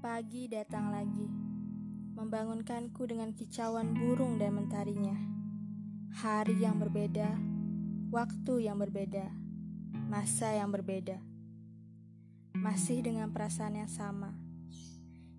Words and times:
Pagi 0.00 0.48
datang 0.48 0.88
lagi, 0.88 1.28
membangunkanku 2.16 3.04
dengan 3.04 3.36
kicauan 3.36 3.92
burung 3.92 4.40
dan 4.40 4.56
mentarinya. 4.56 5.12
Hari 6.24 6.56
yang 6.56 6.80
berbeda, 6.80 7.36
waktu 8.08 8.64
yang 8.64 8.80
berbeda, 8.80 9.28
masa 10.08 10.56
yang 10.56 10.72
berbeda. 10.72 11.20
Masih 12.56 13.04
dengan 13.04 13.28
perasaan 13.28 13.76
yang 13.76 13.92
sama, 13.92 14.32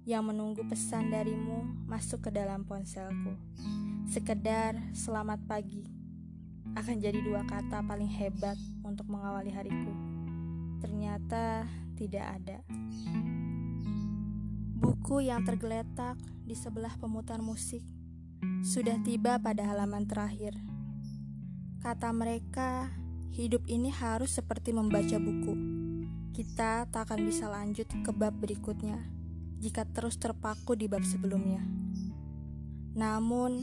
yang 0.06 0.22
menunggu 0.22 0.62
pesan 0.70 1.10
darimu 1.10 1.66
masuk 1.90 2.30
ke 2.30 2.30
dalam 2.30 2.70
ponselku. 2.70 3.34
Sekedar 4.14 4.78
selamat 4.94 5.42
pagi 5.50 5.90
akan 6.78 7.02
jadi 7.02 7.18
dua 7.18 7.50
kata 7.50 7.82
paling 7.82 8.14
hebat 8.14 8.62
untuk 8.86 9.10
mengawali 9.10 9.50
hariku. 9.50 9.90
Ternyata 10.86 11.66
tidak 12.02 12.26
ada. 12.42 12.58
Buku 14.82 15.22
yang 15.22 15.46
tergeletak 15.46 16.18
di 16.42 16.58
sebelah 16.58 16.98
pemutar 16.98 17.38
musik 17.46 17.86
sudah 18.66 18.98
tiba 19.06 19.38
pada 19.38 19.62
halaman 19.70 20.10
terakhir. 20.10 20.58
Kata 21.78 22.10
mereka, 22.10 22.90
hidup 23.38 23.62
ini 23.70 23.94
harus 23.94 24.34
seperti 24.34 24.74
membaca 24.74 25.22
buku. 25.22 25.54
Kita 26.34 26.90
tak 26.90 27.06
akan 27.06 27.22
bisa 27.30 27.46
lanjut 27.46 27.86
ke 27.86 28.10
bab 28.10 28.34
berikutnya 28.42 28.98
jika 29.62 29.86
terus 29.86 30.18
terpaku 30.18 30.74
di 30.74 30.90
bab 30.90 31.06
sebelumnya. 31.06 31.62
Namun, 32.98 33.62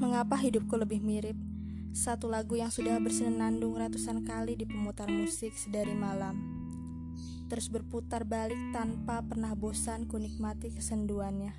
mengapa 0.00 0.40
hidupku 0.40 0.80
lebih 0.80 1.04
mirip 1.04 1.36
satu 1.92 2.28
lagu 2.28 2.56
yang 2.56 2.72
sudah 2.72 2.96
bersenandung 3.00 3.76
ratusan 3.76 4.24
kali 4.24 4.56
di 4.56 4.64
pemutar 4.64 5.08
musik 5.08 5.52
sedari 5.56 5.92
malam? 5.92 6.55
Terus 7.46 7.70
berputar 7.70 8.26
balik 8.26 8.58
tanpa 8.74 9.22
pernah 9.22 9.54
bosan 9.54 10.10
ku 10.10 10.18
nikmati 10.18 10.74
kesenduannya. 10.74 11.54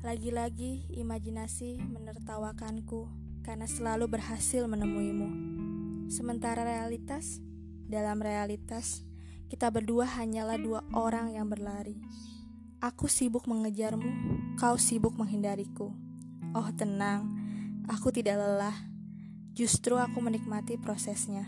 Lagi-lagi 0.00 0.88
imajinasi 0.96 1.76
menertawakanku 1.76 3.10
karena 3.44 3.68
selalu 3.68 4.16
berhasil 4.16 4.64
menemuimu. 4.64 5.28
Sementara 6.08 6.64
realitas, 6.64 7.44
dalam 7.84 8.22
realitas, 8.22 9.04
kita 9.52 9.68
berdua 9.68 10.06
hanyalah 10.06 10.56
dua 10.56 10.80
orang 10.96 11.36
yang 11.36 11.50
berlari. 11.50 12.00
Aku 12.80 13.12
sibuk 13.12 13.44
mengejarmu, 13.44 14.08
kau 14.56 14.80
sibuk 14.80 15.12
menghindariku. 15.18 15.92
Oh 16.56 16.68
tenang, 16.72 17.28
aku 17.84 18.08
tidak 18.08 18.40
lelah. 18.40 18.74
Justru 19.52 20.00
aku 20.00 20.22
menikmati 20.24 20.80
prosesnya. 20.80 21.44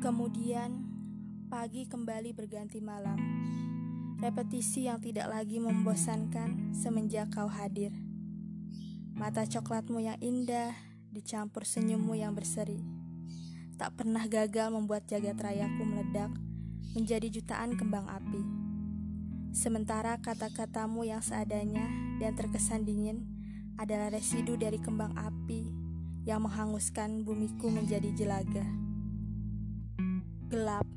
Kemudian 0.00 0.95
Pagi 1.46 1.86
kembali 1.86 2.34
berganti 2.34 2.82
malam. 2.82 3.14
Repetisi 4.18 4.90
yang 4.90 4.98
tidak 4.98 5.30
lagi 5.30 5.62
membosankan 5.62 6.74
semenjak 6.74 7.30
kau 7.30 7.46
hadir. 7.46 7.94
Mata 9.14 9.46
coklatmu 9.46 10.02
yang 10.02 10.18
indah 10.18 10.74
dicampur 11.14 11.62
senyummu 11.62 12.18
yang 12.18 12.34
berseri. 12.34 12.82
Tak 13.78 13.94
pernah 13.94 14.26
gagal 14.26 14.74
membuat 14.74 15.06
jagat 15.06 15.38
rayaku 15.38 15.86
meledak 15.86 16.34
menjadi 16.98 17.30
jutaan 17.30 17.78
kembang 17.78 18.10
api. 18.10 18.42
Sementara 19.54 20.18
kata-katamu 20.18 21.06
yang 21.06 21.22
seadanya 21.22 21.86
dan 22.18 22.34
terkesan 22.34 22.82
dingin 22.82 23.22
adalah 23.78 24.10
residu 24.10 24.58
dari 24.58 24.82
kembang 24.82 25.14
api 25.14 25.62
yang 26.26 26.42
menghanguskan 26.42 27.22
bumiku 27.22 27.70
menjadi 27.70 28.10
jelaga. 28.18 28.66
Gelap 30.50 30.95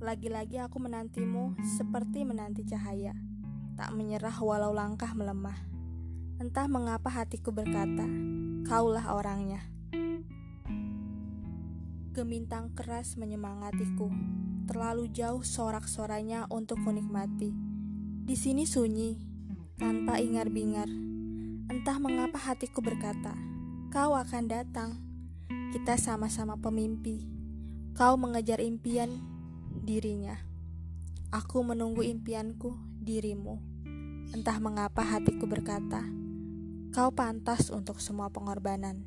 lagi-lagi 0.00 0.56
aku 0.56 0.80
menantimu 0.80 1.60
seperti 1.76 2.24
menanti 2.24 2.64
cahaya, 2.64 3.12
tak 3.76 3.92
menyerah 3.92 4.32
walau 4.40 4.72
langkah 4.72 5.12
melemah. 5.12 5.60
Entah 6.40 6.64
mengapa 6.72 7.12
hatiku 7.12 7.52
berkata, 7.52 8.08
kaulah 8.64 9.12
orangnya. 9.12 9.60
Gemintang 12.16 12.72
keras 12.72 13.20
menyemangatiku, 13.20 14.08
terlalu 14.64 15.12
jauh 15.12 15.44
sorak-soranya 15.44 16.48
untuk 16.48 16.80
kunikmati. 16.80 17.52
Di 18.24 18.36
sini 18.40 18.64
sunyi, 18.64 19.20
tanpa 19.76 20.16
ingar-bingar. 20.16 20.88
Entah 21.68 22.00
mengapa 22.00 22.40
hatiku 22.40 22.80
berkata, 22.80 23.36
kau 23.92 24.16
akan 24.16 24.44
datang. 24.48 24.96
Kita 25.76 26.00
sama-sama 26.00 26.56
pemimpi. 26.56 27.28
Kau 27.92 28.16
mengejar 28.16 28.64
impian 28.64 29.39
dirinya. 29.80 30.36
Aku 31.32 31.64
menunggu 31.64 32.04
impianku, 32.04 32.76
dirimu. 33.00 33.58
Entah 34.30 34.58
mengapa 34.62 35.02
hatiku 35.02 35.46
berkata, 35.48 36.06
kau 36.94 37.10
pantas 37.10 37.70
untuk 37.72 37.98
semua 37.98 38.30
pengorbanan. 38.30 39.02